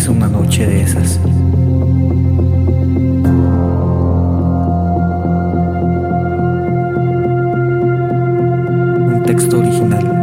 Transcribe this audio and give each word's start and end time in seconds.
Es 0.00 0.08
una 0.08 0.28
noche 0.28 0.66
de 0.66 0.80
esas. 0.80 1.20
Un 9.12 9.22
texto 9.26 9.58
original 9.58 10.19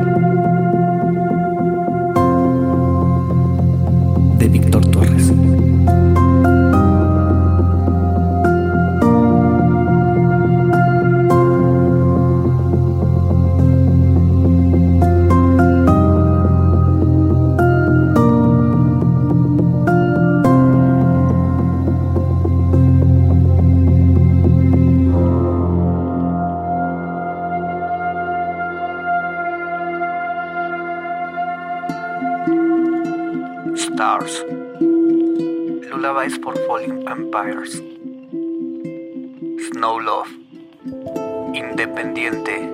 Independiente. 42.07 42.69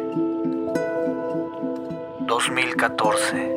2014. 2.27 3.51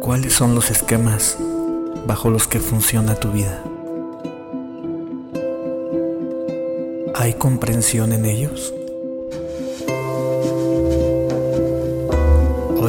¿Cuáles 0.00 0.32
son 0.32 0.56
los 0.56 0.70
esquemas 0.70 1.38
bajo 2.06 2.30
los 2.30 2.48
que 2.48 2.58
funciona 2.58 3.14
tu 3.14 3.30
vida? 3.30 3.62
¿Hay 7.14 7.34
comprensión 7.34 8.12
en 8.12 8.24
ellos? 8.24 8.74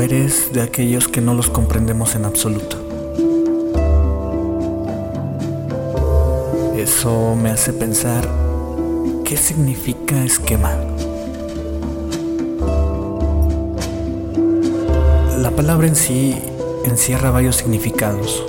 ¿O 0.01 0.03
eres 0.03 0.51
de 0.51 0.63
aquellos 0.63 1.07
que 1.07 1.21
no 1.21 1.35
los 1.35 1.51
comprendemos 1.51 2.15
en 2.15 2.25
absoluto? 2.25 2.75
Eso 6.75 7.35
me 7.35 7.51
hace 7.51 7.71
pensar, 7.71 8.27
¿qué 9.23 9.37
significa 9.37 10.23
esquema? 10.23 10.71
La 15.37 15.51
palabra 15.55 15.85
en 15.85 15.95
sí 15.95 16.35
encierra 16.83 17.29
varios 17.29 17.57
significados. 17.57 18.43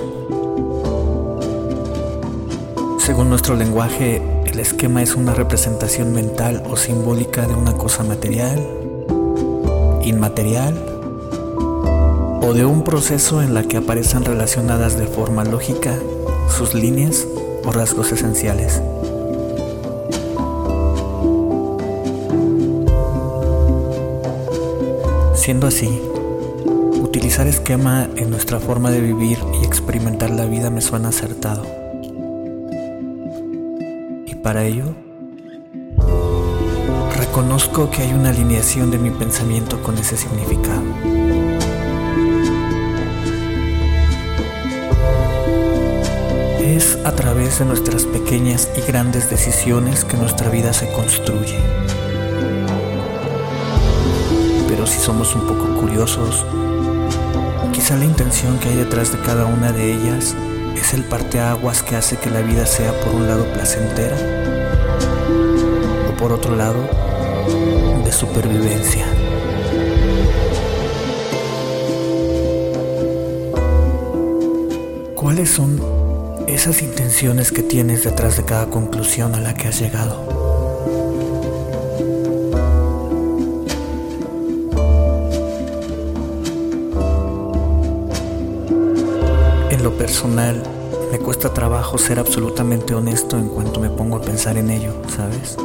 Según 2.97 3.29
nuestro 3.29 3.55
lenguaje, 3.55 4.23
el 4.47 4.59
esquema 4.59 5.03
es 5.03 5.13
una 5.13 5.35
representación 5.35 6.13
mental 6.13 6.63
o 6.67 6.75
simbólica 6.77 7.45
de 7.45 7.53
una 7.53 7.73
cosa 7.73 8.03
material, 8.03 8.59
inmaterial 10.03 10.92
o 12.45 12.53
de 12.53 12.65
un 12.65 12.83
proceso 12.83 13.41
en 13.41 13.53
la 13.53 13.63
que 13.63 13.77
aparecen 13.77 14.25
relacionadas 14.25 14.97
de 14.97 15.07
forma 15.07 15.45
lógica 15.45 15.97
sus 16.49 16.73
líneas 16.73 17.25
o 17.63 17.71
rasgos 17.71 18.11
esenciales. 18.11 18.81
Siendo 25.35 25.67
así, 25.67 26.01
utilizar 27.01 27.47
esquema 27.47 28.09
en 28.17 28.29
nuestra 28.29 28.59
forma 28.59 28.91
de 28.91 28.99
vivir 28.99 29.39
y 29.61 29.65
experimentar 29.65 30.29
la 30.29 30.45
vida 30.45 30.69
me 30.69 30.81
suena 30.81 31.09
acertado. 31.09 31.65
Y 34.25 34.35
para 34.35 34.65
ello, 34.65 34.93
reconozco 37.17 37.89
que 37.89 38.01
hay 38.01 38.11
una 38.11 38.31
alineación 38.31 38.91
de 38.91 38.97
mi 38.97 39.11
pensamiento 39.11 39.81
con 39.81 39.97
ese 39.97 40.17
significado. 40.17 41.12
A 47.05 47.11
través 47.11 47.59
de 47.59 47.65
nuestras 47.65 48.05
pequeñas 48.05 48.69
y 48.77 48.81
grandes 48.81 49.29
decisiones 49.29 50.05
que 50.05 50.15
nuestra 50.15 50.49
vida 50.49 50.71
se 50.71 50.89
construye. 50.91 51.59
Pero 54.69 54.87
si 54.87 54.99
somos 54.99 55.35
un 55.35 55.41
poco 55.41 55.81
curiosos, 55.81 56.45
quizá 57.73 57.97
la 57.97 58.05
intención 58.05 58.57
que 58.59 58.69
hay 58.69 58.75
detrás 58.75 59.11
de 59.11 59.19
cada 59.19 59.45
una 59.45 59.73
de 59.73 59.93
ellas 59.93 60.33
es 60.77 60.93
el 60.93 61.03
parteaguas 61.03 61.83
que 61.83 61.97
hace 61.97 62.17
que 62.17 62.29
la 62.29 62.41
vida 62.41 62.65
sea 62.65 62.97
por 63.01 63.15
un 63.15 63.27
lado 63.27 63.45
placentera 63.53 64.17
o 66.09 66.17
por 66.17 66.31
otro 66.31 66.55
lado 66.55 66.87
de 68.05 68.11
supervivencia. 68.13 69.05
¿Cuáles 75.15 75.49
son 75.49 75.92
esas 76.47 76.81
intenciones 76.81 77.51
que 77.51 77.63
tienes 77.63 78.03
detrás 78.03 78.37
de 78.37 78.43
cada 78.43 78.67
conclusión 78.67 79.35
a 79.35 79.39
la 79.39 79.53
que 79.53 79.67
has 79.67 79.79
llegado? 79.79 80.23
En 89.69 89.83
lo 89.83 89.97
personal, 89.97 90.63
me 91.11 91.19
cuesta 91.19 91.53
trabajo 91.53 91.97
ser 91.97 92.19
absolutamente 92.19 92.93
honesto 92.93 93.37
en 93.37 93.49
cuanto 93.49 93.79
me 93.79 93.89
pongo 93.89 94.17
a 94.17 94.21
pensar 94.21 94.57
en 94.57 94.69
ello, 94.69 94.93
¿sabes? 95.15 95.57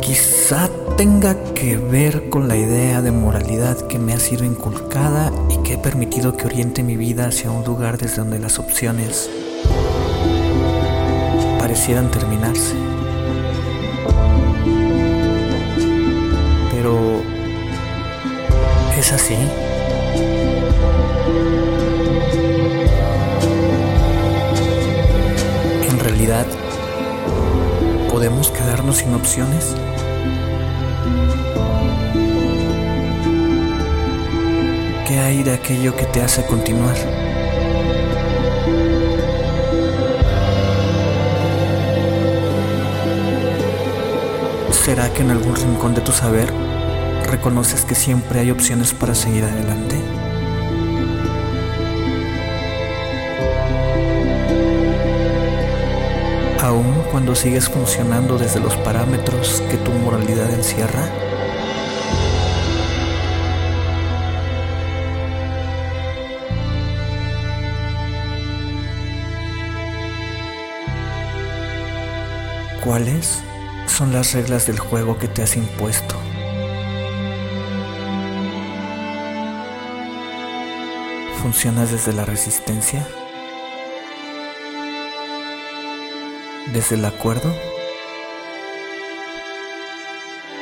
Quizá 0.00 0.68
tenga 0.96 1.34
que 1.54 1.76
ver 1.76 2.28
con 2.28 2.46
la 2.46 2.56
idea 2.56 3.02
de 3.02 3.10
moralidad 3.10 3.76
que 3.88 3.98
me 3.98 4.12
ha 4.12 4.20
sido 4.20 4.44
inculcada 4.44 5.32
que 5.64 5.74
he 5.74 5.78
permitido 5.78 6.36
que 6.36 6.44
oriente 6.44 6.82
mi 6.82 6.96
vida 6.96 7.26
hacia 7.26 7.50
un 7.50 7.64
lugar 7.64 7.96
desde 7.96 8.16
donde 8.16 8.38
las 8.38 8.58
opciones 8.58 9.30
parecieran 11.58 12.10
terminarse. 12.10 12.74
Pero 16.70 17.22
es 18.98 19.12
así. 19.12 19.36
En 25.88 25.98
realidad, 25.98 26.46
¿podemos 28.10 28.50
quedarnos 28.50 28.98
sin 28.98 29.14
opciones? 29.14 29.74
¿Qué 35.24 35.28
hay 35.28 35.42
de 35.42 35.54
aquello 35.54 35.96
que 35.96 36.04
te 36.04 36.20
hace 36.20 36.44
continuar? 36.44 36.94
¿Será 44.70 45.10
que 45.14 45.22
en 45.22 45.30
algún 45.30 45.56
rincón 45.56 45.94
de 45.94 46.02
tu 46.02 46.12
saber 46.12 46.52
reconoces 47.30 47.86
que 47.86 47.94
siempre 47.94 48.40
hay 48.40 48.50
opciones 48.50 48.92
para 48.92 49.14
seguir 49.14 49.44
adelante? 49.44 49.96
Aún 56.60 57.02
cuando 57.10 57.34
sigues 57.34 57.70
funcionando 57.70 58.36
desde 58.36 58.60
los 58.60 58.76
parámetros 58.76 59.62
que 59.70 59.78
tu 59.78 59.90
moralidad 59.90 60.52
encierra? 60.52 61.23
¿Cuáles 72.84 73.42
son 73.86 74.12
las 74.12 74.34
reglas 74.34 74.66
del 74.66 74.78
juego 74.78 75.18
que 75.18 75.26
te 75.26 75.42
has 75.42 75.56
impuesto? 75.56 76.16
¿Funcionas 81.42 81.90
desde 81.90 82.12
la 82.12 82.24
resistencia? 82.24 83.06
¿Desde 86.72 86.96
el 86.96 87.04
acuerdo? 87.04 87.52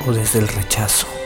o 0.05 0.11
desde 0.11 0.39
el 0.39 0.47
rechazo. 0.47 1.22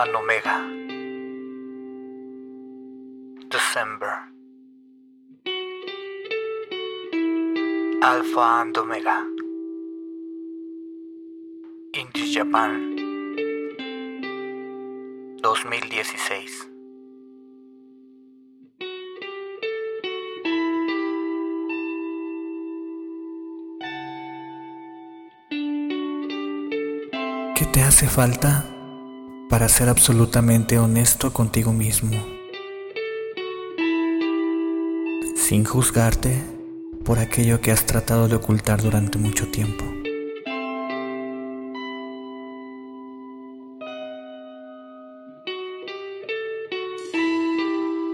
Alpha 0.00 0.16
Omega. 0.16 0.56
December. 3.50 4.14
Alpha 8.02 8.40
and 8.62 8.78
Omega. 8.78 9.26
Indie 11.92 12.32
Japan. 12.32 12.96
2016. 15.42 16.70
¿Qué 27.54 27.66
te 27.66 27.82
hace 27.82 28.08
falta? 28.08 28.69
Para 29.50 29.68
ser 29.68 29.88
absolutamente 29.88 30.78
honesto 30.78 31.32
contigo 31.32 31.72
mismo, 31.72 32.16
sin 35.34 35.64
juzgarte 35.64 36.40
por 37.04 37.18
aquello 37.18 37.60
que 37.60 37.72
has 37.72 37.84
tratado 37.84 38.28
de 38.28 38.36
ocultar 38.36 38.80
durante 38.80 39.18
mucho 39.18 39.48
tiempo. 39.48 39.84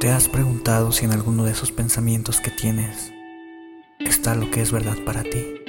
¿Te 0.01 0.11
has 0.11 0.31
preguntado 0.31 0.91
si 0.91 1.05
en 1.05 1.13
alguno 1.13 1.45
de 1.45 1.53
esos 1.53 1.71
pensamientos 1.71 2.41
que 2.41 2.51
tienes 2.51 3.13
está 3.99 4.35
lo 4.35 4.51
que 4.51 4.63
es 4.63 4.73
verdad 4.73 4.97
para 5.05 5.23
ti? 5.23 5.66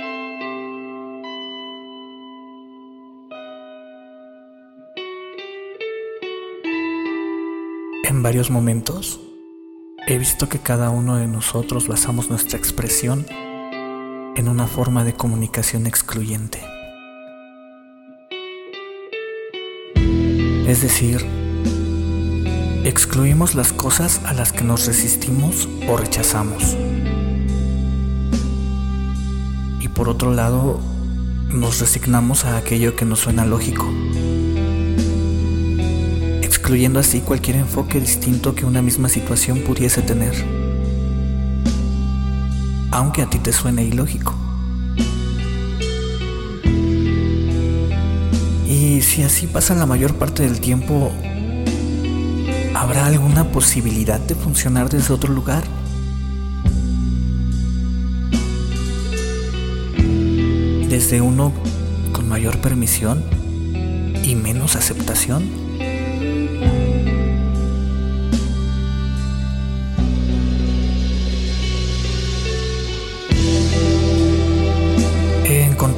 En 8.08 8.24
varios 8.24 8.50
momentos 8.50 9.20
he 10.08 10.18
visto 10.18 10.48
que 10.48 10.60
cada 10.60 10.92
uno 10.92 11.18
de 11.18 11.28
nosotros 11.28 11.90
basamos 11.90 12.30
nuestra 12.30 12.58
expresión 12.58 13.26
en 13.30 14.48
una 14.48 14.66
forma 14.66 15.04
de 15.04 15.14
comunicación 15.14 15.86
excluyente. 15.88 16.64
Es 20.66 20.82
decir, 20.82 21.26
excluimos 22.86 23.56
las 23.56 23.74
cosas 23.74 24.22
a 24.24 24.34
las 24.34 24.54
que 24.54 24.64
nos 24.64 24.88
resistimos 24.88 25.68
o 25.90 25.98
rechazamos. 25.98 26.78
Y 29.82 29.90
por 29.90 30.08
otro 30.08 30.34
lado, 30.34 30.80
nos 31.50 31.82
resignamos 31.82 32.46
a 32.46 32.56
aquello 32.56 32.96
que 32.96 33.04
nos 33.04 33.20
suena 33.20 33.44
lógico 33.44 33.86
excluyendo 36.68 37.00
así 37.00 37.22
cualquier 37.22 37.56
enfoque 37.56 38.02
distinto 38.02 38.54
que 38.54 38.66
una 38.66 38.82
misma 38.82 39.08
situación 39.08 39.60
pudiese 39.60 40.02
tener, 40.02 40.34
aunque 42.92 43.22
a 43.22 43.30
ti 43.30 43.40
te 43.40 43.54
suene 43.54 43.86
ilógico. 43.86 44.36
Y 48.68 49.00
si 49.02 49.24
así 49.24 49.48
pasa 49.48 49.76
la 49.76 49.86
mayor 49.86 50.16
parte 50.16 50.44
del 50.44 50.60
tiempo, 50.60 51.10
¿habrá 52.76 53.06
alguna 53.06 53.50
posibilidad 53.50 54.20
de 54.20 54.36
funcionar 54.36 54.90
desde 54.90 55.14
otro 55.14 55.32
lugar? 55.32 55.64
Desde 60.90 61.22
uno 61.22 61.54
con 62.12 62.28
mayor 62.28 62.58
permisión 62.58 63.24
y 64.22 64.36
menos 64.36 64.76
aceptación. 64.76 65.67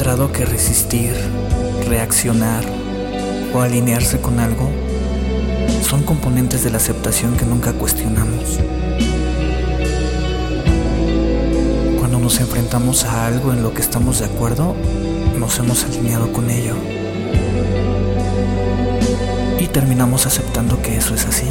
Que 0.09 0.43
resistir, 0.43 1.13
reaccionar 1.87 2.63
o 3.53 3.61
alinearse 3.61 4.19
con 4.19 4.39
algo 4.39 4.67
son 5.87 6.01
componentes 6.01 6.63
de 6.63 6.71
la 6.71 6.77
aceptación 6.77 7.37
que 7.37 7.45
nunca 7.45 7.73
cuestionamos. 7.73 8.57
Cuando 11.99 12.17
nos 12.17 12.39
enfrentamos 12.39 13.03
a 13.03 13.27
algo 13.27 13.53
en 13.53 13.61
lo 13.61 13.71
que 13.71 13.81
estamos 13.81 14.17
de 14.17 14.25
acuerdo, 14.25 14.75
nos 15.37 15.59
hemos 15.59 15.83
alineado 15.83 16.33
con 16.33 16.49
ello. 16.49 16.73
Y 19.59 19.67
terminamos 19.67 20.25
aceptando 20.25 20.81
que 20.81 20.97
eso 20.97 21.13
es 21.13 21.27
así. 21.27 21.47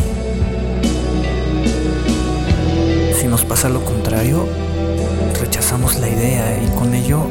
Si 3.21 3.29
nos 3.29 3.45
pasa 3.45 3.69
lo 3.69 3.85
contrario, 3.85 4.49
rechazamos 5.41 6.01
la 6.01 6.09
idea 6.09 6.61
y 6.61 6.67
con 6.77 6.93
ello 6.93 7.29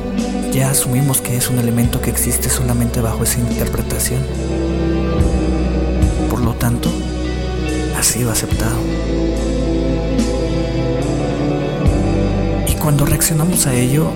ya 0.52 0.70
asumimos 0.72 1.22
que 1.22 1.38
es 1.38 1.50
un 1.50 1.60
elemento 1.60 2.02
que 2.02 2.10
existe 2.10 2.50
solamente 2.50 3.02
bajo 3.02 3.24
esa 3.24 3.40
interpretación. 3.40 4.22
Por 6.30 6.42
lo 6.42 6.54
tanto, 6.54 6.90
ha 7.98 8.04
sido 8.04 8.32
aceptado. 8.32 8.78
Y 12.68 12.74
cuando 12.76 13.06
reaccionamos 13.06 13.68
a 13.68 13.74
ello, 13.76 14.12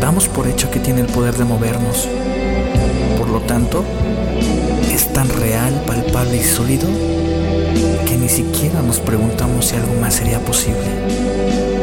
damos 0.00 0.28
por 0.28 0.46
hecho 0.46 0.70
que 0.70 0.80
tiene 0.80 1.00
el 1.00 1.06
poder 1.06 1.34
de 1.36 1.44
movernos. 1.44 2.08
Por 3.18 3.28
lo 3.28 3.40
tanto, 3.40 3.84
es 4.92 5.12
tan 5.12 5.28
real, 5.28 5.82
palpable 5.86 6.36
y 6.36 6.42
sólido 6.44 6.88
que 8.06 8.16
ni 8.16 8.28
siquiera 8.28 8.82
nos 8.82 8.98
preguntamos 9.00 9.66
si 9.66 9.76
algo 9.76 9.94
más 10.00 10.14
sería 10.14 10.40
posible. 10.40 11.79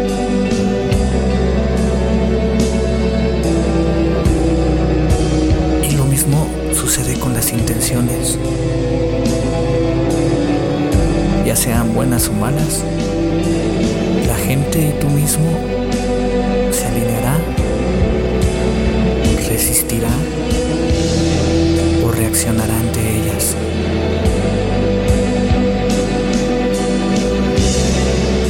Intenciones, 7.51 8.37
ya 11.45 11.55
sean 11.55 11.93
buenas 11.93 12.27
o 12.27 12.33
malas. 12.33 12.83
La 14.27 14.35
gente 14.35 14.79
y 14.79 14.99
tú 14.99 15.07
mismo 15.07 15.49
se 16.71 16.85
alineará, 16.85 17.37
resistirá 19.47 20.09
o 22.05 22.11
reaccionará 22.11 22.77
ante 22.79 22.99
ellas. 22.99 23.55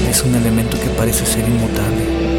Es 0.09 0.23
un 0.23 0.35
elemento 0.35 0.79
que 0.79 0.89
parece 0.89 1.25
ser 1.25 1.47
inmutable. 1.47 2.36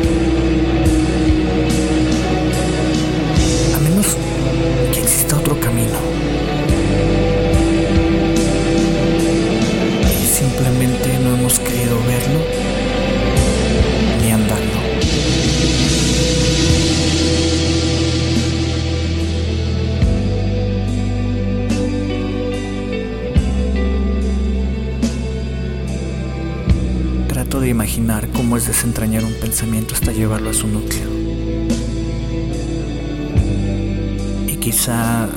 Pensamiento 29.58 29.94
hasta 29.94 30.12
llevarlo 30.12 30.50
a 30.50 30.54
su 30.54 30.68
núcleo. 30.68 31.08
quizá 34.60 35.28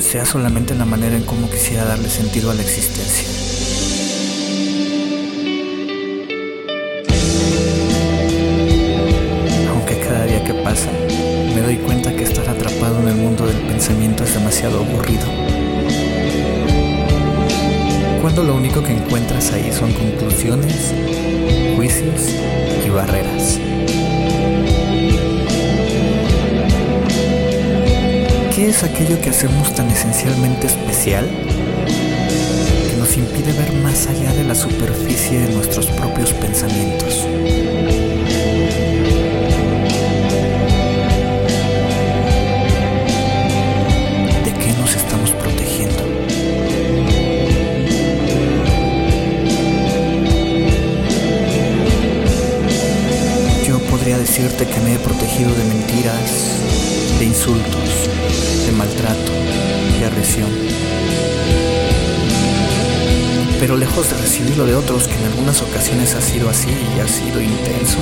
sea 0.00 0.24
solamente 0.24 0.74
la 0.74 0.86
manera 0.86 1.16
en 1.16 1.24
cómo 1.24 1.50
quisiera 1.50 1.84
darle 1.84 2.08
sentido 2.08 2.50
a 2.50 2.54
la 2.54 2.62
existencia. 2.62 3.28
Aunque 9.68 10.00
cada 10.00 10.24
día 10.24 10.42
que 10.42 10.54
pasa 10.54 10.90
me 11.54 11.60
doy 11.60 11.76
cuenta 11.76 12.16
que 12.16 12.22
estar 12.22 12.48
atrapado 12.48 13.00
en 13.00 13.08
el 13.08 13.16
mundo 13.16 13.46
del 13.46 13.58
pensamiento 13.66 14.24
es 14.24 14.32
demasiado 14.32 14.78
aburrido. 14.82 15.26
Cuando 18.22 18.44
lo 18.44 18.54
único 18.54 18.82
que 18.82 18.92
encuentras 18.92 19.52
ahí 19.52 19.70
son 19.72 19.92
conclusiones, 19.92 20.94
juicios 21.76 22.30
y 22.30 22.75
barreras. 22.96 23.60
¿Qué 28.54 28.70
es 28.70 28.82
aquello 28.82 29.20
que 29.20 29.28
hacemos 29.28 29.74
tan 29.74 29.90
esencialmente 29.90 30.66
especial 30.66 31.28
que 32.88 32.96
nos 32.96 33.14
impide 33.18 33.52
ver 33.52 33.72
más 33.82 34.06
allá 34.06 34.32
de 34.32 34.44
la 34.44 34.54
superficie 34.54 35.40
de 35.40 35.54
nuestros 35.54 35.86
propios 35.88 36.32
pensamientos? 36.32 37.26
Decirte 54.36 54.66
que 54.66 54.80
me 54.80 54.92
he 54.92 54.98
protegido 54.98 55.50
de 55.54 55.64
mentiras, 55.64 56.60
de 57.18 57.24
insultos, 57.24 58.10
de 58.66 58.72
maltrato, 58.72 59.32
de 59.98 60.04
agresión. 60.04 60.50
Pero 63.58 63.78
lejos 63.78 64.10
de 64.10 64.16
recibirlo 64.18 64.66
de 64.66 64.74
otros, 64.74 65.08
que 65.08 65.14
en 65.14 65.24
algunas 65.24 65.62
ocasiones 65.62 66.14
ha 66.14 66.20
sido 66.20 66.50
así 66.50 66.68
y 66.68 67.00
ha 67.00 67.08
sido 67.08 67.40
intenso, 67.40 67.98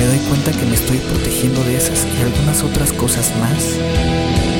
me 0.00 0.06
doy 0.06 0.18
cuenta 0.28 0.50
que 0.50 0.66
me 0.66 0.74
estoy 0.74 0.98
protegiendo 0.98 1.62
de 1.62 1.76
esas 1.76 2.04
y 2.04 2.22
algunas 2.22 2.64
otras 2.64 2.92
cosas 2.92 3.32
más. 3.38 4.51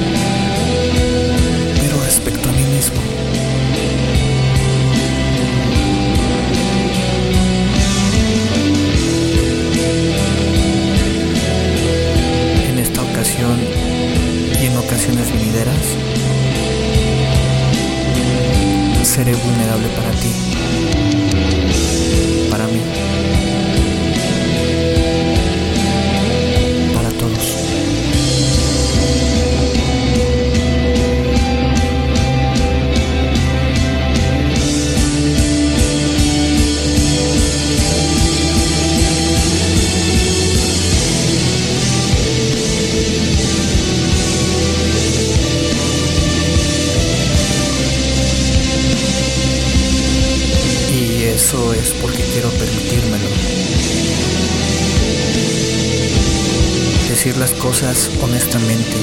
Decir 57.23 57.37
las 57.39 57.53
cosas 57.53 58.11
honestamente, 58.21 58.97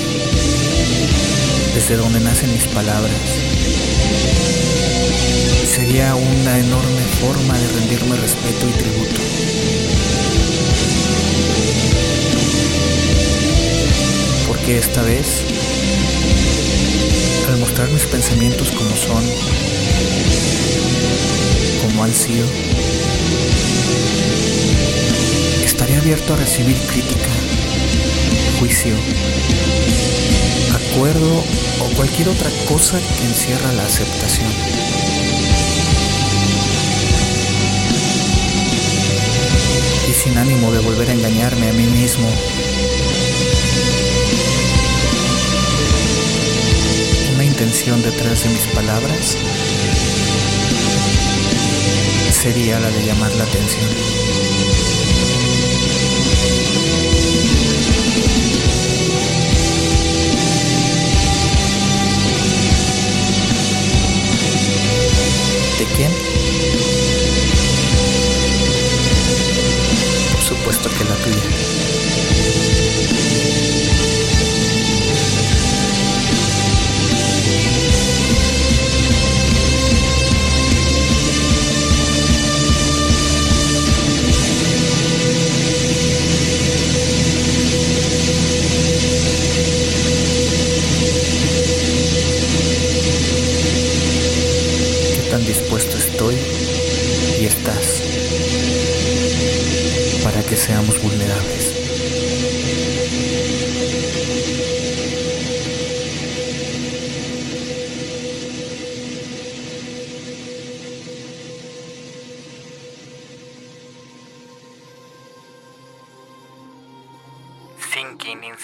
desde 1.74 1.96
donde 1.96 2.20
nacen 2.20 2.52
mis 2.52 2.66
palabras, 2.66 3.14
sería 5.66 6.16
una 6.16 6.60
enorme 6.60 7.02
forma 7.22 7.58
de 7.58 7.68
rendirme 7.70 8.18
respeto 8.18 8.68
y 8.68 8.72
tributo. 8.74 9.22
Porque 14.50 14.80
esta 14.80 15.02
vez, 15.02 15.46
al 17.48 17.58
mostrar 17.58 17.88
mis 17.88 18.04
pensamientos 18.04 18.70
como 18.72 18.98
son, 18.98 19.24
como 21.84 22.04
han 22.04 22.14
sido, 22.14 22.46
estaré 25.64 25.96
abierto 25.96 26.34
a 26.34 26.36
recibir 26.36 26.76
crítica, 26.92 27.30
juicio, 28.60 28.94
acuerdo 30.75 31.44
o 31.80 31.96
cualquier 31.96 32.28
otra 32.28 32.50
cosa 32.68 33.00
que 33.00 33.24
encierra 33.24 33.72
la 33.72 33.86
aceptación. 33.86 34.51
Y 40.10 40.13
sin 40.13 40.38
ánimo 40.38 40.74
de 40.74 40.80
volver 40.80 41.10
a 41.10 41.13
engañarme 41.13 41.70
a 41.70 41.74
mí 41.74 41.86
mismo, 41.86 42.28
una 47.34 47.46
intención 47.46 48.01
detrás 48.01 48.44
de 48.44 48.50
mis 48.50 48.68
palabras 48.68 49.38
sería 52.32 52.80
la 52.80 52.89
de 52.89 53.06
llamar 53.06 53.34
la 53.36 53.46
atención. 53.46 53.89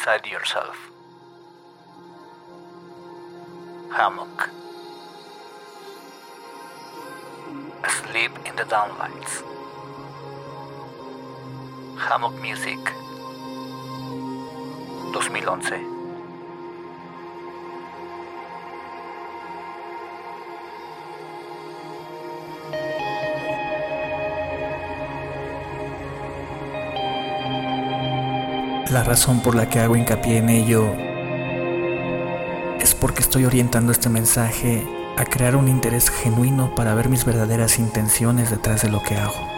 Inside 0.06 0.28
yourself. 0.28 0.78
Hammock. 3.92 4.52
Asleep 7.84 8.32
in 8.46 8.56
the 8.56 8.66
downlights. 8.66 9.42
Hammock 11.98 12.40
Music 12.40 12.78
2011 15.12 15.95
La 28.96 29.04
razón 29.04 29.42
por 29.42 29.56
la 29.56 29.68
que 29.68 29.82
hago 29.82 29.98
hincapié 29.98 30.38
en 30.38 30.48
ello 30.48 30.96
es 32.80 32.96
porque 32.96 33.24
estoy 33.24 33.44
orientando 33.44 33.92
este 33.92 34.08
mensaje 34.08 34.88
a 35.18 35.26
crear 35.26 35.58
un 35.58 35.68
interés 35.68 36.10
genuino 36.10 36.74
para 36.76 36.96
ver 36.96 37.10
mis 37.10 37.26
verdaderas 37.26 37.78
intenciones 37.78 38.52
detrás 38.52 38.84
de 38.84 38.90
lo 38.90 39.04
que 39.04 39.18
hago. 39.18 39.50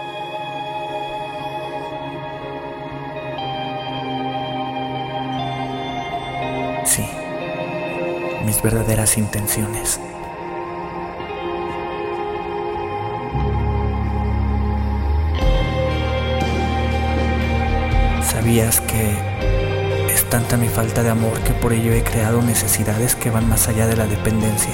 Sí, 6.83 7.05
mis 8.43 8.59
verdaderas 8.63 9.19
intenciones. 9.19 9.99
¿Sabías 18.23 18.81
que 18.81 19.26
tanta 20.29 20.57
mi 20.57 20.67
falta 20.67 21.03
de 21.03 21.09
amor 21.09 21.39
que 21.41 21.53
por 21.53 21.73
ello 21.73 21.93
he 21.93 22.03
creado 22.03 22.41
necesidades 22.41 23.15
que 23.15 23.29
van 23.29 23.47
más 23.47 23.67
allá 23.67 23.87
de 23.87 23.95
la 23.95 24.05
dependencia. 24.05 24.73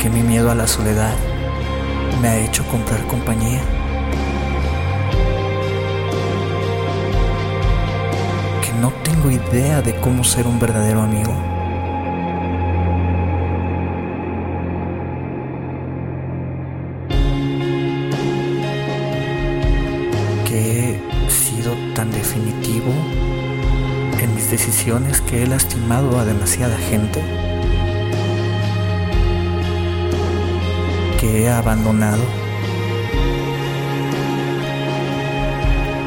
Que 0.00 0.08
mi 0.08 0.22
miedo 0.22 0.50
a 0.50 0.54
la 0.54 0.66
soledad 0.66 1.14
me 2.22 2.28
ha 2.28 2.38
hecho 2.38 2.64
comprar 2.68 3.06
compañía. 3.06 3.60
Que 8.62 8.72
no 8.80 8.92
tengo 9.02 9.30
idea 9.30 9.82
de 9.82 9.94
cómo 9.96 10.22
ser 10.22 10.46
un 10.46 10.58
verdadero 10.58 11.02
amigo. 11.02 11.57
Que 25.20 25.42
he 25.42 25.46
lastimado 25.46 26.18
a 26.18 26.24
demasiada 26.24 26.78
gente. 26.78 27.22
que 31.20 31.42
he 31.42 31.50
abandonado, 31.50 32.22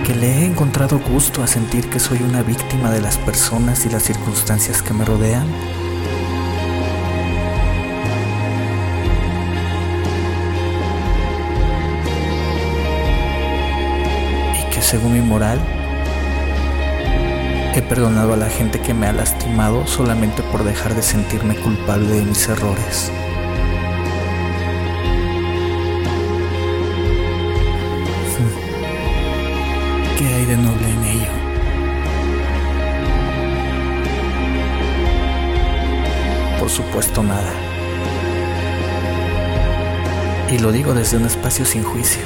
que 0.05 0.15
le 0.15 0.27
he 0.27 0.45
encontrado 0.45 1.00
gusto 1.00 1.43
a 1.43 1.47
sentir 1.47 1.89
que 1.89 2.00
soy 2.00 2.23
una 2.23 2.41
víctima 2.41 2.89
de 2.89 3.01
las 3.01 3.17
personas 3.17 3.85
y 3.85 3.89
las 3.89 4.03
circunstancias 4.03 4.81
que 4.81 4.93
me 4.93 5.05
rodean. 5.05 5.47
Y 14.59 14.73
que 14.73 14.81
según 14.81 15.13
mi 15.13 15.21
moral, 15.21 15.59
he 17.74 17.82
perdonado 17.82 18.34
a 18.34 18.38
la 18.38 18.50
gente 18.50 18.80
que 18.82 18.94
me 18.94 19.08
ha 19.08 19.13
lastimado 19.13 19.88
solamente 19.88 20.44
por 20.44 20.63
dejar 20.63 20.94
de 20.94 21.01
sentirme 21.01 21.56
culpable 21.56 22.16
de 22.16 22.24
mis 22.24 22.48
errores. 22.50 23.12
¿Qué 30.18 30.25
hay 30.28 30.46
de 30.46 30.58
noble 30.58 30.90
en 30.90 31.04
ello? 31.06 31.32
Por 36.60 36.70
supuesto 36.70 37.24
nada. 37.24 37.53
Y 40.51 40.60
lo 40.60 40.72
digo 40.74 40.94
desde 40.94 41.16
un 41.16 41.25
espacio 41.25 41.66
sin 41.66 41.84
juicio. 41.84 42.22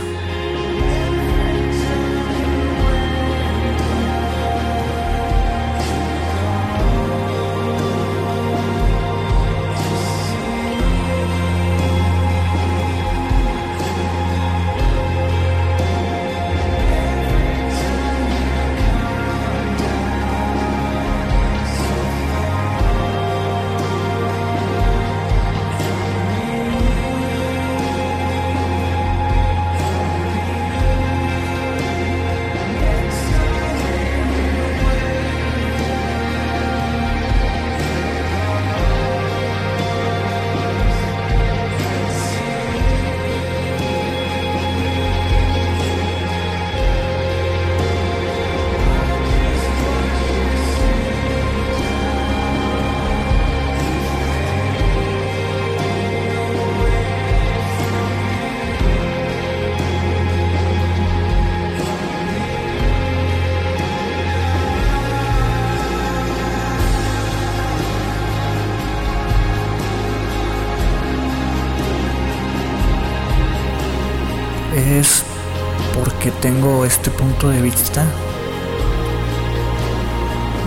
Este 76.85 77.09
punto 77.09 77.49
de 77.49 77.61
vista 77.61 78.05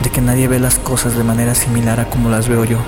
de 0.02 0.10
que 0.10 0.20
nadie 0.20 0.48
ve 0.48 0.58
las 0.58 0.78
cosas 0.78 1.16
de 1.16 1.24
manera 1.24 1.54
similar 1.54 2.00
a 2.00 2.10
como 2.10 2.28
las 2.28 2.48
veo 2.48 2.64
yo. 2.64 2.78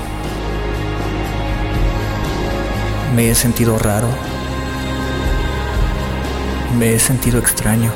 Me 3.14 3.30
he 3.30 3.34
sentido 3.34 3.78
raro. 3.78 4.08
Me 6.78 6.94
he 6.94 6.98
sentido 6.98 7.38
extraño. 7.38 7.90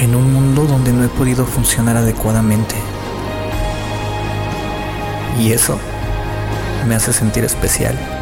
En 0.00 0.14
un 0.14 0.32
mundo 0.32 0.64
donde 0.64 0.92
no 0.92 1.04
he 1.04 1.08
podido 1.08 1.46
funcionar 1.46 1.96
adecuadamente. 1.96 2.76
Y 5.38 5.52
eso 5.52 5.78
me 6.86 6.94
hace 6.94 7.12
sentir 7.12 7.44
especial. 7.44 8.17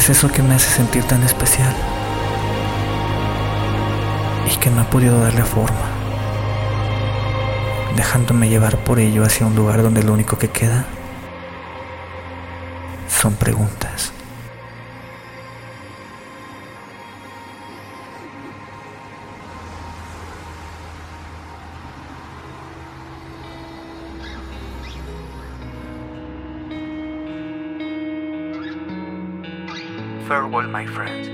Es 0.00 0.08
eso 0.08 0.32
que 0.32 0.42
me 0.42 0.54
hace 0.54 0.70
sentir 0.70 1.04
tan 1.04 1.22
especial? 1.24 1.74
Y 4.50 4.56
que 4.56 4.70
no 4.70 4.80
he 4.80 4.84
podido 4.86 5.20
darle 5.20 5.42
forma, 5.42 5.76
dejándome 7.96 8.48
llevar 8.48 8.78
por 8.78 8.98
ello 8.98 9.24
hacia 9.24 9.46
un 9.46 9.54
lugar 9.54 9.82
donde 9.82 10.02
lo 10.02 10.14
único 10.14 10.38
que 10.38 10.48
queda 10.48 10.86
son 13.08 13.34
preguntas. 13.34 13.89
my 30.70 30.86
friend. 30.86 31.26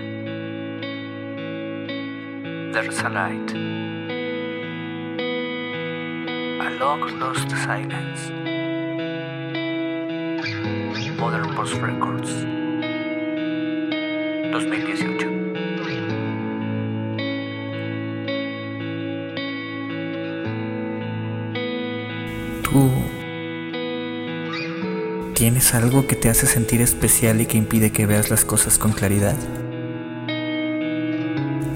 There's 2.75 2.99
a 3.01 3.09
light. 3.11 3.53
A 6.67 6.71
long 6.81 7.19
lost 7.21 7.51
silence. 7.51 8.31
Modern 11.19 11.55
Post 11.55 11.75
Records. 11.75 12.31
2018. 14.53 15.37
Tú 22.63 23.16
tienes 25.37 25.75
algo 25.75 26.07
que 26.07 26.17
te 26.17 26.31
hace 26.31 26.47
sentir 26.47 26.81
especial 26.81 27.43
y 27.43 27.47
que 27.47 27.59
impide 27.59 27.93
que 27.93 28.07
veas 28.07 28.31
las 28.31 28.47
cosas 28.47 28.79
con 28.79 28.93
claridad? 28.93 29.37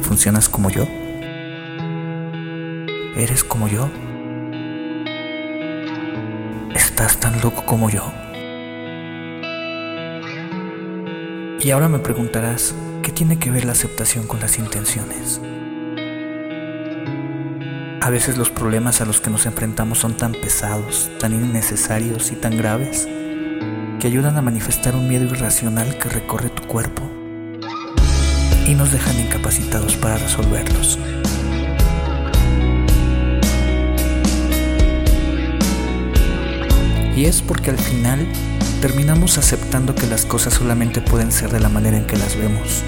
¿Funcionas 0.01 0.49
como 0.49 0.71
yo? 0.71 0.89
¿Eres 3.19 3.45
como 3.45 3.69
yo? 3.69 3.91
¿Estás 6.75 7.21
tan 7.21 7.39
loco 7.43 7.67
como 7.67 7.91
yo? 7.91 8.11
Y 11.61 11.71
ahora 11.71 11.91
me 11.91 11.99
preguntarás, 11.99 12.75
¿qué 13.03 13.13
tiene 13.13 13.39
que 13.39 13.51
ver 13.51 13.67
la 13.67 13.73
aceptación 13.73 14.27
con 14.27 14.41
las 14.41 14.59
intenciones? 14.59 15.39
A 18.01 18.09
veces 18.09 18.39
los 18.39 18.49
problemas 18.49 19.03
a 19.03 19.05
los 19.05 19.21
que 19.21 19.29
nos 19.29 19.45
enfrentamos 19.45 19.99
son 19.99 20.17
tan 20.17 20.33
pesados, 20.33 21.11
tan 21.21 21.35
innecesarios 21.35 22.33
y 22.33 22.37
tan 22.37 22.57
graves 22.57 23.07
que 24.01 24.07
ayudan 24.07 24.39
a 24.39 24.43
manifestar 24.43 24.97
un 24.97 25.07
miedo 25.07 25.25
irracional 25.25 25.99
que 25.99 26.09
recorre 26.09 26.49
tu 26.49 26.63
cuerpo 26.63 27.03
y 28.67 28.75
nos 28.75 28.93
dejan 28.93 29.21
incapacitados 29.21 29.97
para 29.97 30.17
resolverlos. 30.17 30.99
Y 37.15 37.27
es 37.27 37.43
porque 37.43 37.69
al 37.69 37.79
final 37.79 38.27
terminamos 38.81 39.37
aceptando 39.37 39.95
que 39.95 40.07
las 40.07 40.25
cosas 40.25 40.55
solamente 40.55 41.03
pueden 41.03 41.31
ser 41.31 41.51
de 41.51 41.61
la 41.61 41.69
manera 41.69 41.99
en 41.99 42.07
que 42.07 42.17
las 42.17 42.37
vemos. 42.37 42.83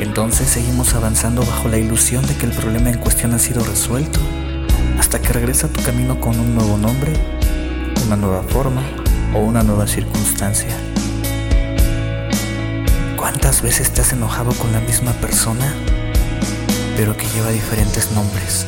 Entonces 0.00 0.48
seguimos 0.48 0.94
avanzando 0.94 1.44
bajo 1.44 1.68
la 1.68 1.78
ilusión 1.78 2.26
de 2.26 2.34
que 2.34 2.46
el 2.46 2.52
problema 2.52 2.90
en 2.90 2.98
cuestión 2.98 3.34
ha 3.34 3.38
sido 3.38 3.62
resuelto, 3.62 4.18
hasta 4.98 5.22
que 5.22 5.32
regresa 5.32 5.68
a 5.68 5.70
tu 5.70 5.80
camino 5.82 6.20
con 6.20 6.40
un 6.40 6.56
nuevo 6.56 6.76
nombre, 6.76 7.12
una 8.06 8.16
nueva 8.16 8.42
forma 8.42 8.82
o 9.34 9.38
una 9.38 9.62
nueva 9.62 9.86
circunstancia. 9.86 10.76
¿Cuántas 13.16 13.62
veces 13.62 13.90
te 13.90 14.00
has 14.00 14.12
enojado 14.12 14.52
con 14.52 14.72
la 14.72 14.80
misma 14.80 15.12
persona, 15.12 15.74
pero 16.96 17.16
que 17.16 17.26
lleva 17.28 17.50
diferentes 17.50 18.10
nombres? 18.12 18.66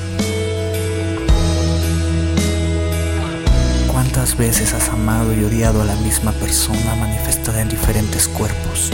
¿Cuántas 3.91 4.37
veces 4.37 4.75
has 4.75 4.89
amado 4.89 5.35
y 5.35 5.45
odiado 5.45 5.83
a 5.83 5.85
la 5.85 5.97
misma 5.97 6.33
persona 6.33 6.95
manifestada 6.97 7.61
en 7.61 7.69
diferentes 7.69 8.29
cuerpos? 8.29 8.91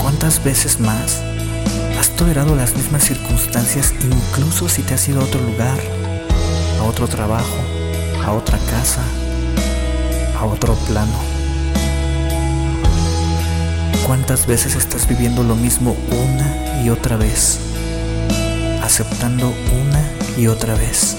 ¿Cuántas 0.00 0.42
veces 0.42 0.80
más 0.80 1.22
has 1.98 2.10
tolerado 2.16 2.54
las 2.56 2.74
mismas 2.74 3.04
circunstancias 3.04 3.92
incluso 4.02 4.68
si 4.68 4.82
te 4.82 4.94
has 4.94 5.08
ido 5.08 5.20
a 5.20 5.24
otro 5.24 5.40
lugar, 5.40 5.78
a 6.80 6.84
otro 6.84 7.08
trabajo, 7.08 7.56
a 8.24 8.32
otra 8.32 8.58
casa, 8.58 9.02
a 10.38 10.44
otro 10.44 10.74
plano? 10.86 11.18
¿Cuántas 14.06 14.46
veces 14.46 14.74
estás 14.74 15.06
viviendo 15.06 15.42
lo 15.42 15.54
mismo 15.54 15.96
una 16.10 16.82
y 16.82 16.88
otra 16.88 17.16
vez, 17.16 17.58
aceptando 18.82 19.48
una 19.48 20.02
y 20.36 20.46
otra 20.46 20.74
vez? 20.74 21.16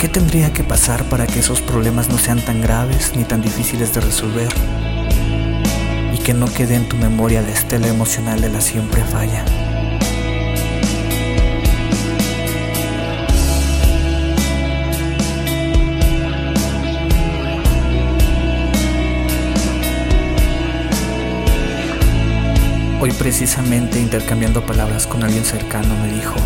¿Qué 0.00 0.08
tendría 0.08 0.52
que 0.52 0.64
pasar 0.64 1.04
para 1.04 1.26
que 1.26 1.38
esos 1.38 1.60
problemas 1.60 2.08
no 2.08 2.18
sean 2.18 2.40
tan 2.40 2.60
graves 2.60 3.12
ni 3.16 3.24
tan 3.24 3.40
difíciles 3.40 3.94
de 3.94 4.00
resolver? 4.00 4.52
Y 6.12 6.18
que 6.18 6.34
no 6.34 6.52
quede 6.52 6.74
en 6.74 6.88
tu 6.88 6.96
memoria 6.96 7.40
la 7.40 7.50
estela 7.50 7.86
emocional 7.86 8.40
de 8.40 8.50
la 8.50 8.60
siempre 8.60 9.02
falla. 9.02 9.44
Hoy 23.04 23.12
precisamente 23.12 24.00
intercambiando 24.00 24.64
palabras 24.64 25.06
con 25.06 25.22
alguien 25.22 25.44
cercano 25.44 25.94
me 25.94 26.10
dijo, 26.10 26.36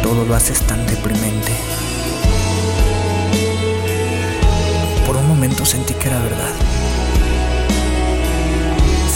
todo 0.00 0.24
lo 0.24 0.32
haces 0.32 0.60
tan 0.60 0.86
deprimente. 0.86 1.50
Por 5.04 5.16
un 5.16 5.26
momento 5.26 5.66
sentí 5.66 5.92
que 5.94 6.06
era 6.06 6.20
verdad. 6.20 6.52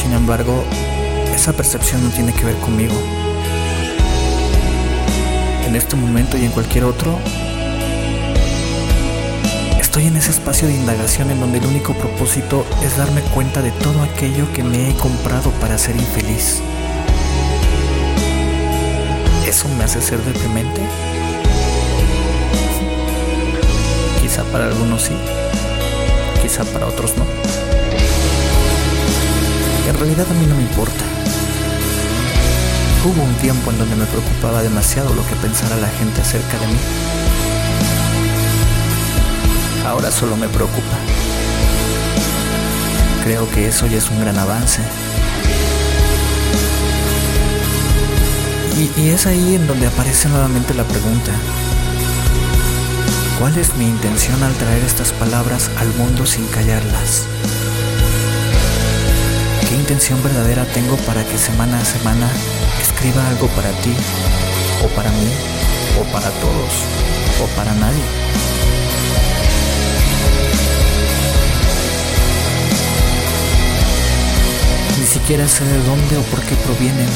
Sin 0.03 0.13
embargo, 0.13 0.65
esa 1.33 1.53
percepción 1.53 2.03
no 2.03 2.11
tiene 2.11 2.33
que 2.33 2.45
ver 2.45 2.57
conmigo. 2.57 2.97
En 5.69 5.77
este 5.77 5.95
momento 5.95 6.37
y 6.37 6.47
en 6.47 6.51
cualquier 6.51 6.83
otro, 6.83 7.17
estoy 9.99 10.13
en 10.13 10.17
ese 10.17 10.31
espacio 10.31 10.69
de 10.69 10.75
indagación 10.75 11.29
en 11.33 11.41
donde 11.41 11.59
el 11.59 11.67
único 11.67 11.93
propósito 11.93 12.65
es 12.85 12.97
darme 12.97 13.21
cuenta 13.35 13.63
de 13.63 13.73
todo 13.73 14.01
aquello 14.03 14.47
que 14.53 14.63
me 14.63 14.89
he 14.89 14.95
comprado 14.95 15.51
para 15.61 15.77
ser 15.77 15.97
infeliz. 15.97 16.61
¿Eso 19.45 19.69
me 19.77 19.83
hace 19.83 20.01
ser 20.01 20.21
deprimente? 20.21 20.83
Quizá 24.23 24.45
para 24.53 24.67
algunos 24.67 25.03
sí, 25.03 25.17
quizá 26.43 26.65
para 26.67 26.87
otros 26.87 27.17
no. 27.17 27.25
En 29.89 29.99
realidad 29.99 30.27
a 30.31 30.35
mí 30.35 30.47
no 30.47 30.55
me 30.55 30.63
importa. 30.63 31.03
Hubo 33.05 33.21
un 33.21 33.35
tiempo 33.39 33.73
en 33.73 33.79
donde 33.79 33.97
me 33.97 34.07
preocupaba 34.07 34.63
demasiado 34.63 35.13
lo 35.13 35.27
que 35.27 35.35
pensara 35.43 35.75
la 35.75 35.89
gente 35.89 36.21
acerca 36.21 36.57
de 36.57 36.67
mí. 36.69 37.18
Ahora 39.89 40.11
solo 40.11 40.37
me 40.37 40.51
preocupa. 40.51 40.99
Creo 43.25 43.51
que 43.51 43.69
eso 43.69 43.87
ya 43.87 43.97
es 43.97 44.11
un 44.11 44.21
gran 44.21 44.39
avance. 44.39 44.83
Y, 48.99 49.09
es 49.09 49.25
ahí 49.25 49.55
en 49.55 49.67
donde 49.67 49.87
aparece 49.87 50.29
nuevamente 50.29 50.75
la 50.75 50.85
pregunta. 50.85 51.33
¿Cuál 53.39 53.57
es 53.57 53.75
mi 53.77 53.87
intención 53.87 54.43
al 54.43 54.53
traer 54.57 54.85
estas 54.85 55.13
palabras 55.13 55.71
al 55.79 55.89
mundo 55.95 56.27
sin 56.27 56.47
callarlas? 56.49 57.25
¿Qué 59.71 59.75
intención 59.75 60.23
verdadera 60.23 60.67
tengo 60.67 60.97
para 60.99 61.25
que 61.25 61.39
semana 61.39 61.81
a 61.81 61.85
semana 61.87 62.29
escriba 62.83 63.27
algo 63.27 63.49
para 63.49 63.71
ti, 63.81 63.95
o 64.85 64.89
para 64.89 65.11
mí, 65.13 65.31
o 65.99 66.05
para 66.13 66.29
todos, 66.29 66.73
o 67.43 67.47
para 67.57 67.73
nadie? 67.75 68.68
Siquiera 75.29 75.47
sé 75.47 75.63
de 75.67 75.77
dónde 75.85 76.17
o 76.17 76.23
por 76.23 76.41
qué 76.41 76.57
provienen 76.57 77.07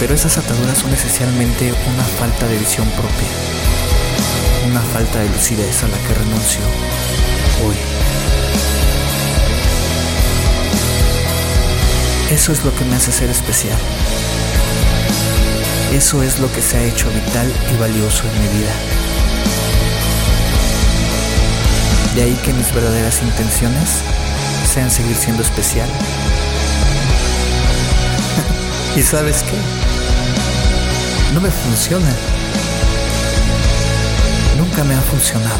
pero 0.00 0.14
esas 0.14 0.38
ataduras 0.38 0.78
son 0.78 0.90
esencialmente 0.94 1.74
una 1.92 2.02
falta 2.02 2.46
de 2.46 2.56
visión 2.56 2.88
propia, 2.92 3.28
una 4.66 4.80
falta 4.80 5.18
de 5.18 5.28
lucidez 5.28 5.82
a 5.82 5.88
la 5.88 5.98
que 5.98 6.14
renuncio 6.14 6.62
hoy. 7.66 7.76
Eso 12.30 12.52
es 12.52 12.64
lo 12.64 12.74
que 12.74 12.86
me 12.86 12.96
hace 12.96 13.12
ser 13.12 13.28
especial. 13.28 13.78
Eso 15.92 16.22
es 16.22 16.38
lo 16.38 16.50
que 16.50 16.62
se 16.62 16.78
ha 16.78 16.82
hecho 16.82 17.10
vital 17.10 17.52
y 17.74 17.76
valioso 17.78 18.22
en 18.24 18.40
mi 18.40 18.58
vida. 18.58 18.72
De 22.14 22.22
ahí 22.22 22.40
que 22.42 22.54
mis 22.54 22.72
verdaderas 22.72 23.20
intenciones 23.22 24.02
sean 24.74 24.90
seguir 24.90 25.14
siendo 25.14 25.42
especial. 25.42 25.88
¿Y 28.96 29.02
sabes 29.02 29.44
qué? 29.44 29.56
no 31.34 31.40
me 31.40 31.50
funciona. 31.50 32.08
Nunca 34.56 34.84
me 34.84 34.94
ha 34.94 35.00
funcionado. 35.00 35.58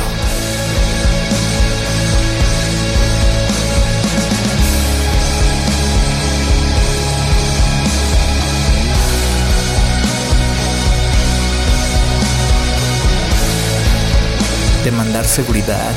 Demandar 14.85 15.25
seguridad, 15.25 15.93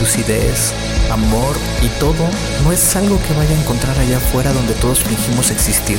lucidez, 0.00 0.72
amor 1.10 1.56
y 1.82 1.88
todo 1.98 2.28
no 2.64 2.72
es 2.72 2.96
algo 2.96 3.20
que 3.22 3.34
vaya 3.34 3.54
a 3.54 3.60
encontrar 3.60 3.98
allá 3.98 4.18
afuera 4.18 4.52
donde 4.52 4.74
todos 4.74 5.02
fingimos 5.02 5.50
existir. 5.50 5.98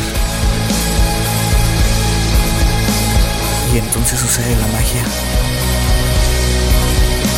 Y 3.73 3.77
entonces 3.77 4.19
sucede 4.19 4.55
la 4.55 4.67
magia. 4.67 5.03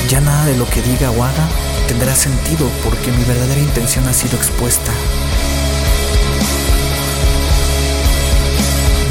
Ya 0.10 0.22
nada 0.22 0.46
de 0.46 0.56
lo 0.56 0.68
que 0.70 0.82
diga 0.82 1.12
o 1.12 1.24
haga 1.24 1.48
tendrá 1.88 2.16
sentido 2.16 2.70
porque 2.84 3.12
mi 3.12 3.24
verdadera 3.24 3.62
intención 3.62 4.08
ha 4.08 4.14
sido 4.14 4.38
expuesta. 4.38 4.92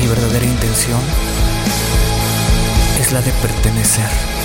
Mi 0.01 0.07
verdadera 0.07 0.47
intención 0.47 1.01
es 3.01 3.13
la 3.13 3.21
de 3.21 3.33
pertenecer. 3.33 4.42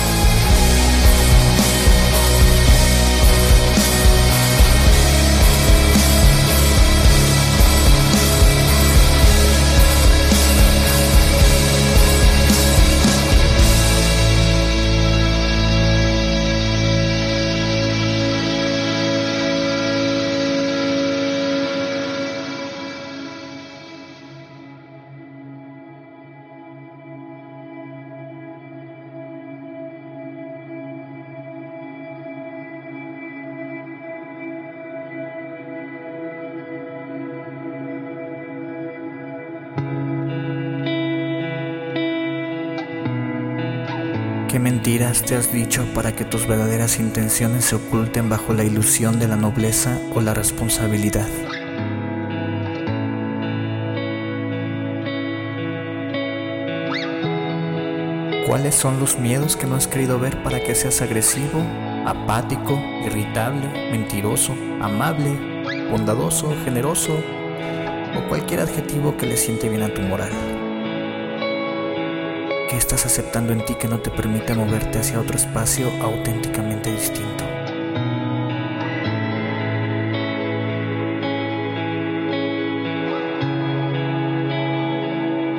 Mentiras 44.88 45.22
te 45.22 45.36
has 45.36 45.52
dicho 45.52 45.84
para 45.92 46.16
que 46.16 46.24
tus 46.24 46.46
verdaderas 46.46 46.98
intenciones 46.98 47.66
se 47.66 47.76
oculten 47.76 48.30
bajo 48.30 48.54
la 48.54 48.64
ilusión 48.64 49.18
de 49.18 49.28
la 49.28 49.36
nobleza 49.36 50.00
o 50.14 50.22
la 50.22 50.32
responsabilidad? 50.32 51.28
¿Cuáles 58.46 58.74
son 58.74 58.98
los 58.98 59.18
miedos 59.18 59.56
que 59.56 59.66
no 59.66 59.76
has 59.76 59.86
querido 59.86 60.18
ver 60.18 60.42
para 60.42 60.60
que 60.60 60.74
seas 60.74 61.02
agresivo, 61.02 61.62
apático, 62.06 62.82
irritable, 63.04 63.90
mentiroso, 63.90 64.54
amable, 64.80 65.84
bondadoso, 65.90 66.50
generoso 66.64 67.12
o 68.16 68.26
cualquier 68.30 68.60
adjetivo 68.60 69.18
que 69.18 69.26
le 69.26 69.36
siente 69.36 69.68
bien 69.68 69.82
a 69.82 69.92
tu 69.92 70.00
moral? 70.00 70.57
¿Qué 72.68 72.76
estás 72.76 73.06
aceptando 73.06 73.54
en 73.54 73.64
ti 73.64 73.76
que 73.76 73.88
no 73.88 73.98
te 74.00 74.10
permite 74.10 74.52
moverte 74.54 74.98
hacia 74.98 75.18
otro 75.18 75.36
espacio 75.36 75.90
auténticamente 76.02 76.92
distinto? 76.92 77.44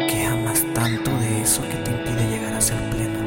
¿Qué 0.08 0.24
amas 0.24 0.64
tanto 0.76 1.10
de 1.18 1.42
eso 1.42 1.64
que 1.64 1.78
te 1.78 1.90
impide 1.90 2.30
llegar 2.30 2.54
a 2.54 2.62
ser 2.62 2.78
pleno? 2.92 3.26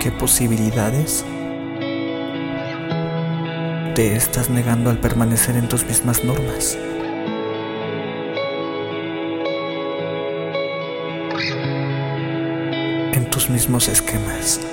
¿Qué 0.00 0.10
posibilidades 0.12 1.26
te 3.94 4.16
estás 4.16 4.48
negando 4.48 4.88
al 4.88 4.98
permanecer 4.98 5.54
en 5.56 5.68
tus 5.68 5.84
mismas 5.84 6.24
normas. 6.24 6.78
En 13.12 13.28
tus 13.30 13.50
mismos 13.50 13.88
esquemas. 13.88 14.71